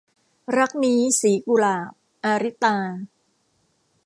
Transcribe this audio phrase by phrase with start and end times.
[0.57, 1.85] รักนี้สีกุหลาบ-
[2.23, 2.75] อาริตา